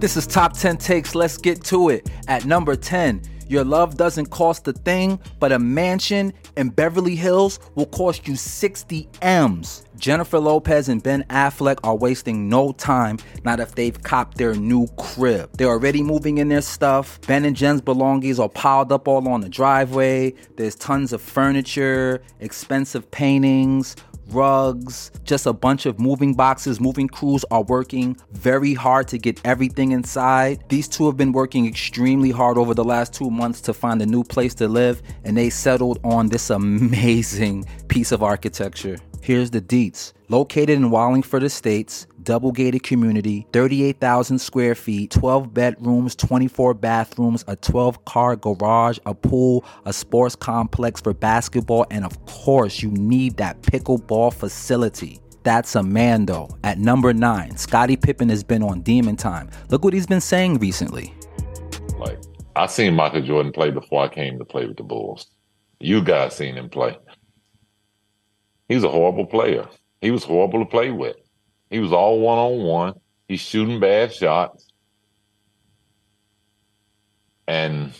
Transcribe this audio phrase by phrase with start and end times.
[0.00, 1.16] This is top 10 takes.
[1.16, 2.08] Let's get to it.
[2.28, 7.58] At number 10, your love doesn't cost a thing, but a mansion in Beverly Hills
[7.74, 9.84] will cost you 60 M's.
[9.96, 14.86] Jennifer Lopez and Ben Affleck are wasting no time, not if they've copped their new
[14.96, 15.50] crib.
[15.54, 17.20] They're already moving in their stuff.
[17.22, 20.34] Ben and Jen's belongings are piled up all on the driveway.
[20.56, 23.96] There's tons of furniture, expensive paintings,
[24.30, 26.80] rugs, just a bunch of moving boxes.
[26.80, 30.64] Moving crews are working very hard to get everything inside.
[30.68, 34.06] These two have been working extremely hard over the last two months to find a
[34.06, 38.98] new place to live, and they settled on this amazing piece of architecture.
[39.20, 40.12] Here's the deets.
[40.28, 47.56] Located in Wallingford Estates, double gated community, 38,000 square feet, 12 bedrooms, 24 bathrooms, a
[47.56, 53.36] 12 car garage, a pool, a sports complex for basketball, and of course, you need
[53.38, 55.20] that pickleball facility.
[55.44, 56.50] That's a man though.
[56.62, 59.48] At number nine, Scottie Pippen has been on demon time.
[59.70, 61.14] Look what he's been saying recently.
[61.98, 62.18] Like,
[62.54, 65.26] I seen Michael Jordan play before I came to play with the Bulls.
[65.80, 66.98] You guys seen him play.
[68.68, 69.66] He's a horrible player.
[70.00, 71.16] He was horrible to play with.
[71.70, 72.94] He was all one on one.
[73.26, 74.68] He's shooting bad shots.
[77.46, 77.92] And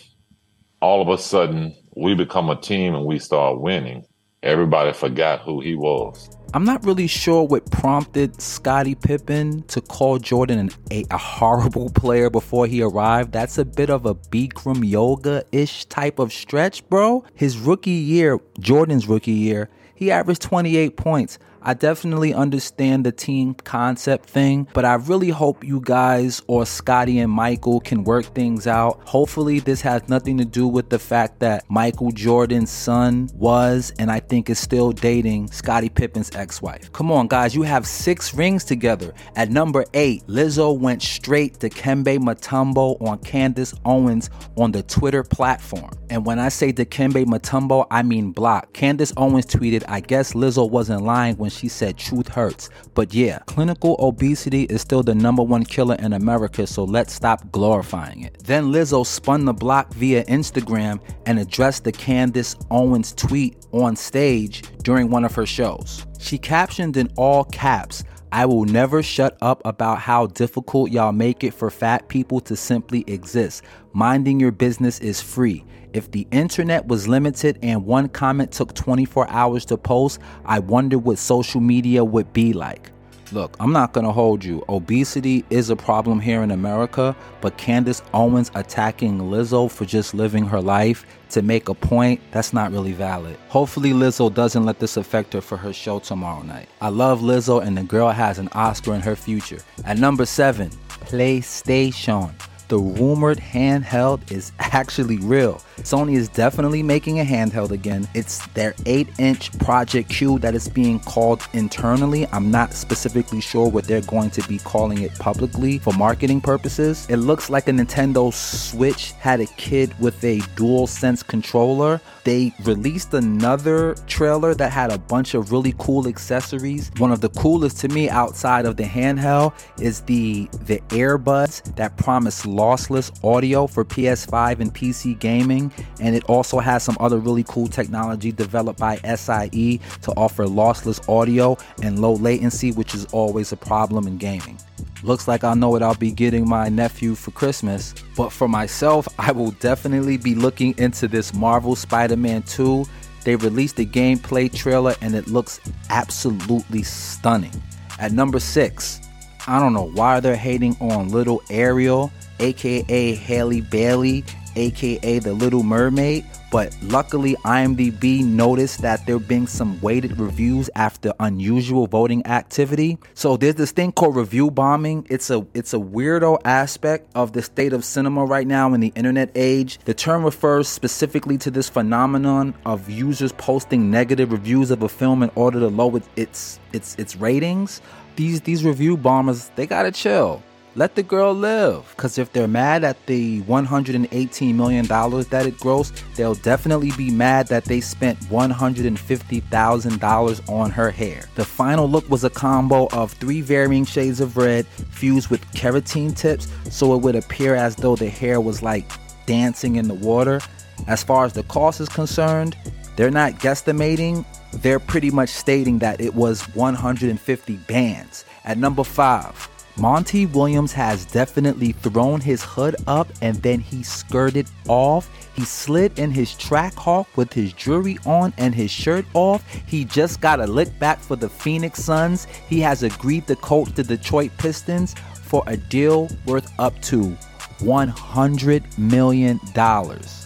[0.81, 4.05] all of a sudden, we become a team and we start winning.
[4.41, 6.29] Everybody forgot who he was.
[6.53, 11.89] I'm not really sure what prompted Scottie Pippen to call Jordan an, a, a, horrible
[11.93, 13.33] player before he arrived.
[13.33, 17.23] That's a bit of a Bikram yoga ish type of stretch, bro.
[17.35, 19.69] His rookie year, Jordan's rookie year,
[19.99, 21.37] he averaged 28 points.
[21.61, 27.19] I definitely understand the team concept thing, but I really hope you guys or Scottie
[27.19, 29.01] and Michael can work things out.
[29.05, 34.11] Hopefully, this has nothing to do with the fact that Michael Jordan's son was and
[34.11, 36.91] I think is still dating Scottie Pippen's ex wife.
[36.93, 39.13] Come on, guys, you have six rings together.
[39.35, 45.23] At number eight, Lizzo went straight to Kembe Mutombo on Candace Owens on the Twitter
[45.23, 45.91] platform.
[46.09, 48.73] And when I say Dikembe Mutombo, I mean block.
[48.73, 52.69] Candace Owens tweeted, I guess Lizzo wasn't lying when she said truth hurts.
[52.93, 57.51] But yeah, clinical obesity is still the number one killer in America, so let's stop
[57.51, 58.37] glorifying it.
[58.43, 64.63] Then Lizzo spun the block via Instagram and addressed the Candace Owens tweet on stage
[64.83, 66.05] during one of her shows.
[66.19, 71.43] She captioned in all caps, I will never shut up about how difficult y'all make
[71.43, 73.63] it for fat people to simply exist.
[73.93, 75.65] Minding your business is free.
[75.93, 80.99] If the internet was limited and one comment took 24 hours to post, I wonder
[80.99, 82.91] what social media would be like.
[83.31, 84.63] Look, I'm not gonna hold you.
[84.69, 90.45] Obesity is a problem here in America, but Candace Owens attacking Lizzo for just living
[90.45, 93.37] her life to make a point, that's not really valid.
[93.49, 96.67] Hopefully, Lizzo doesn't let this affect her for her show tomorrow night.
[96.81, 99.59] I love Lizzo, and the girl has an Oscar in her future.
[99.85, 102.33] At number seven, PlayStation
[102.69, 105.61] the rumored handheld is actually real.
[105.79, 108.07] Sony is definitely making a handheld again.
[108.13, 112.27] It's their 8 inch Project Q that is being called internally.
[112.27, 117.07] I'm not specifically sure what they're going to be calling it publicly for marketing purposes.
[117.09, 121.99] It looks like a Nintendo Switch had a kid with a DualSense controller.
[122.23, 126.91] They released another trailer that had a bunch of really cool accessories.
[126.97, 131.97] One of the coolest to me outside of the handheld is the the earbuds that
[131.97, 135.71] promise lossless audio for PS5 and PC gaming,
[136.01, 140.99] and it also has some other really cool technology developed by SIE to offer lossless
[141.07, 144.57] audio and low latency, which is always a problem in gaming.
[145.03, 149.07] Looks like I know what I'll be getting my nephew for Christmas, but for myself,
[149.19, 152.83] I will definitely be looking into this Marvel Spider Man 2.
[153.23, 157.53] They released a gameplay trailer and it looks absolutely stunning.
[157.99, 158.99] At number six,
[159.47, 164.23] I don't know why they're hating on little Ariel aka Halle Bailey,
[164.55, 166.25] aka the Little Mermaid.
[166.51, 172.97] But luckily, IMDb noticed that there being some weighted reviews after unusual voting activity.
[173.13, 175.05] So there's this thing called review bombing.
[175.09, 178.91] It's a it's a weirdo aspect of the state of cinema right now in the
[178.95, 179.77] internet age.
[179.85, 185.21] The term refers specifically to this phenomenon of users posting negative reviews of a film
[185.21, 187.81] in order to lower its its its ratings.
[188.15, 190.41] These these review bombers, they gotta chill
[190.79, 191.93] let the girl live.
[191.93, 197.47] Because if they're mad at the $118 million that it grossed, they'll definitely be mad
[197.47, 201.25] that they spent $150,000 on her hair.
[201.35, 206.15] The final look was a combo of three varying shades of red fused with keratin
[206.15, 208.89] tips, so it would appear as though the hair was like
[209.25, 210.39] dancing in the water.
[210.87, 212.55] As far as the cost is concerned,
[212.95, 214.23] they're not guesstimating,
[214.53, 218.23] they're pretty much stating that it was 150 bands.
[218.45, 219.48] At number five,
[219.79, 225.09] Monty Williams has definitely thrown his hood up and then he skirted off.
[225.35, 229.49] He slid in his Trackhawk with his jewelry on and his shirt off.
[229.67, 232.25] He just got a lick back for the Phoenix Suns.
[232.49, 237.15] He has agreed to coach the Detroit Pistons for a deal worth up to
[237.59, 239.39] $100 million.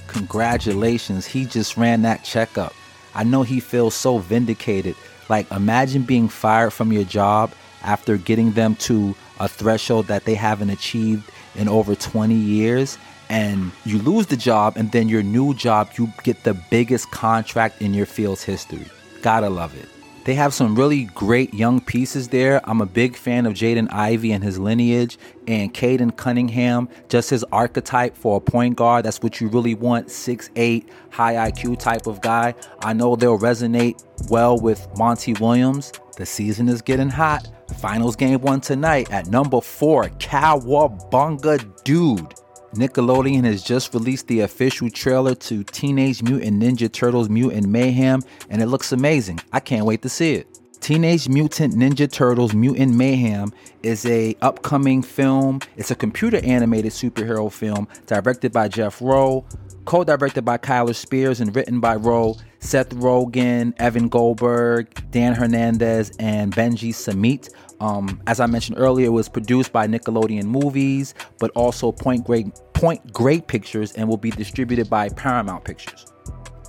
[0.07, 2.73] Congratulations, he just ran that checkup.
[3.13, 4.95] I know he feels so vindicated.
[5.29, 7.51] Like, imagine being fired from your job
[7.83, 12.97] after getting them to a threshold that they haven't achieved in over 20 years
[13.29, 17.81] and you lose the job and then your new job you get the biggest contract
[17.81, 18.85] in your field's history
[19.21, 19.87] gotta love it
[20.25, 22.61] they have some really great young pieces there.
[22.63, 27.43] I'm a big fan of Jaden Ivey and his lineage, and Caden Cunningham, just his
[27.51, 29.03] archetype for a point guard.
[29.03, 32.55] That's what you really want six-eight, high IQ type of guy.
[32.79, 35.91] I know they'll resonate well with Monty Williams.
[36.15, 37.49] The season is getting hot.
[37.73, 42.33] Finals game one tonight at number four, Cowabunga Dude.
[42.73, 48.61] Nickelodeon has just released the official trailer to Teenage Mutant Ninja Turtles Mutant Mayhem, and
[48.61, 49.39] it looks amazing.
[49.51, 50.59] I can't wait to see it.
[50.79, 53.53] Teenage Mutant Ninja Turtles Mutant Mayhem
[53.83, 55.59] is a upcoming film.
[55.77, 59.45] It's a computer animated superhero film directed by Jeff Rowe,
[59.85, 66.53] co-directed by Kyler Spears and written by Rowe, Seth Rogen, Evan Goldberg, Dan Hernandez, and
[66.53, 67.49] Benji Samit.
[67.79, 72.47] Um, as I mentioned earlier, it was produced by Nickelodeon Movies, but also Point Great
[72.73, 76.05] Point Grey Pictures, and will be distributed by Paramount Pictures.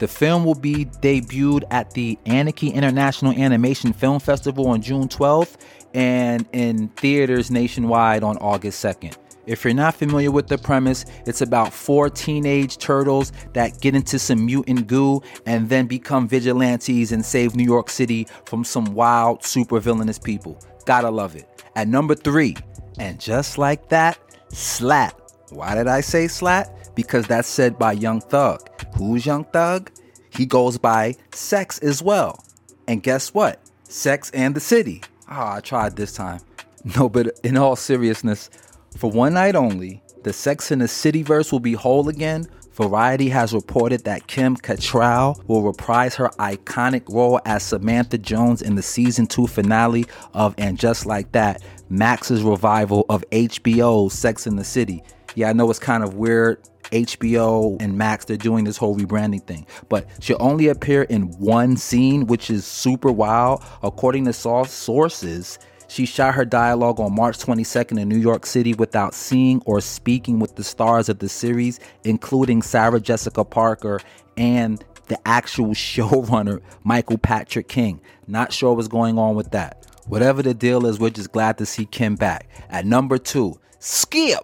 [0.00, 5.56] The film will be debuted at the Annecy International Animation Film Festival on June 12th
[5.94, 9.16] and in theaters nationwide on August 2nd.
[9.46, 14.18] If you're not familiar with the premise, it's about four teenage turtles that get into
[14.18, 19.44] some mutant goo and then become vigilantes and save New York City from some wild,
[19.44, 20.58] super villainous people.
[20.84, 21.48] Gotta love it.
[21.76, 22.56] At number three,
[22.98, 24.18] and just like that,
[24.50, 25.12] Slatt.
[25.50, 26.94] Why did I say Slatt?
[26.94, 28.68] Because that's said by Young Thug.
[28.96, 29.90] Who's Young Thug?
[30.30, 32.44] He goes by Sex as well.
[32.86, 33.60] And guess what?
[33.84, 35.02] Sex and the City.
[35.28, 36.40] Ah, oh, I tried this time.
[36.96, 38.50] No, but in all seriousness,
[38.98, 43.28] for one night only, the Sex and the City verse will be whole again Variety
[43.28, 48.82] has reported that Kim Cattrall will reprise her iconic role as Samantha Jones in the
[48.82, 54.64] season 2 finale of And Just Like That, Max's revival of HBO's Sex in the
[54.64, 55.04] City.
[55.36, 56.58] Yeah, I know it's kind of weird.
[56.90, 59.66] HBO and Max, they're doing this whole rebranding thing.
[59.88, 63.64] But she'll only appear in one scene, which is super wild.
[63.82, 65.58] According to sources,
[65.94, 70.40] she shot her dialogue on March 22nd in New York City without seeing or speaking
[70.40, 74.00] with the stars of the series, including Sarah Jessica Parker
[74.36, 78.00] and the actual showrunner, Michael Patrick King.
[78.26, 79.86] Not sure what's going on with that.
[80.08, 82.48] Whatever the deal is, we're just glad to see Kim back.
[82.70, 84.40] At number two, Skip.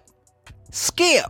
[0.69, 1.25] Skip.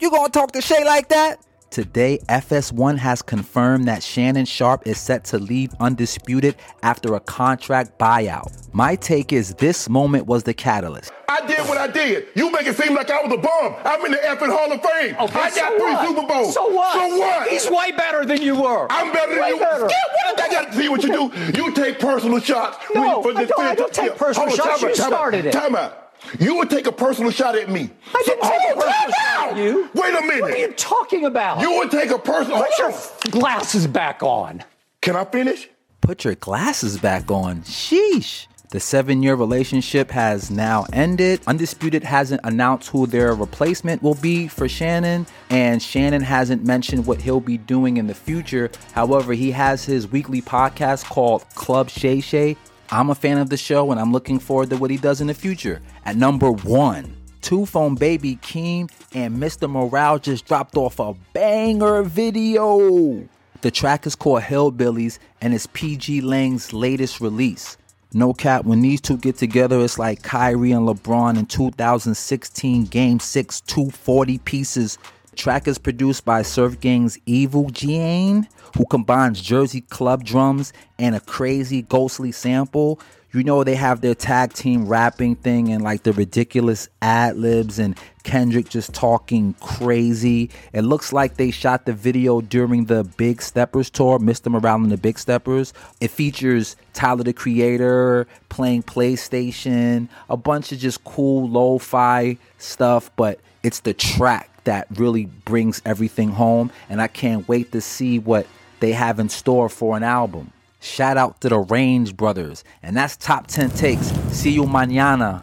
[0.00, 1.43] You gonna talk to Shay like that?
[1.74, 6.54] Today, FS1 has confirmed that Shannon Sharpe is set to leave undisputed
[6.84, 8.52] after a contract buyout.
[8.72, 11.10] My take is this moment was the catalyst.
[11.28, 12.28] I did what I did.
[12.36, 13.74] You make it seem like I was a bum.
[13.84, 15.16] I'm in the effing Hall of Fame.
[15.18, 16.08] Okay, I got so three what?
[16.08, 16.54] Super Bowls.
[16.54, 16.92] So what?
[16.94, 17.48] So what?
[17.48, 18.86] He's way better than you were.
[18.88, 19.58] I'm better way than you.
[19.58, 19.82] Better.
[19.82, 21.60] what I got to see what you do.
[21.60, 22.78] You take personal shots.
[22.94, 24.80] No, for I, don't, I don't take personal shots.
[24.80, 25.50] you started it.
[25.50, 26.03] Time out.
[26.38, 27.90] You would take a personal shot at me.
[28.12, 29.90] I didn't take a personal shot at you.
[29.94, 30.40] Wait a minute.
[30.42, 31.60] What are you talking about?
[31.60, 32.62] You would take a personal.
[32.62, 32.92] Put your
[33.30, 34.62] glasses back on.
[35.00, 35.68] Can I finish?
[36.00, 37.62] Put your glasses back on.
[37.62, 38.46] Sheesh.
[38.70, 41.40] The seven year relationship has now ended.
[41.46, 47.22] Undisputed hasn't announced who their replacement will be for Shannon, and Shannon hasn't mentioned what
[47.22, 48.72] he'll be doing in the future.
[48.92, 52.56] However, he has his weekly podcast called Club Shay Shay,
[52.90, 55.26] I'm a fan of the show and I'm looking forward to what he does in
[55.26, 55.80] the future.
[56.04, 59.68] At number one, Two Phone Baby Keem and Mr.
[59.68, 63.28] Morale just dropped off a banger video.
[63.60, 67.76] The track is called Hillbillies and it's PG Lang's latest release.
[68.12, 73.18] No cap, when these two get together, it's like Kyrie and LeBron in 2016 Game
[73.18, 74.98] 6, 240 pieces
[75.34, 81.18] The track is produced by Surf Gang's Evilgiane, who combines Jersey club drums and a
[81.18, 83.00] crazy ghostly sample.
[83.32, 87.80] You know they have their tag team rapping thing and like the ridiculous ad libs
[87.80, 90.50] and Kendrick just talking crazy.
[90.72, 94.52] It looks like they shot the video during the Big Steppers tour, Mr.
[94.52, 95.72] Morale and the Big Steppers.
[96.00, 103.40] It features Tyler the Creator playing PlayStation, a bunch of just cool lo-fi stuff, but
[103.64, 106.70] it's the track that really brings everything home.
[106.88, 108.46] And I can't wait to see what
[108.80, 110.52] they have in store for an album.
[110.80, 112.62] Shout out to the Range Brothers.
[112.82, 114.08] And that's Top 10 Takes.
[114.32, 115.42] See you mañana.